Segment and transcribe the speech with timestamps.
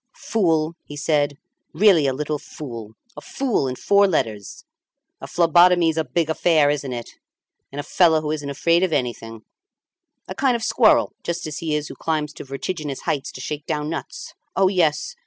[0.17, 1.37] "Fool!" he said,
[1.73, 2.95] "really a little fool!
[3.15, 4.65] A fool in four letters!
[5.21, 7.11] A phlebotomy's a big affair, isn't it!
[7.71, 9.43] And a fellow who isn't afraid of anything;
[10.27, 13.67] a kind of squirrel, just as he is who climbs to vertiginous heights to shake
[13.67, 14.33] down nuts.
[14.55, 15.17] Oh, yes!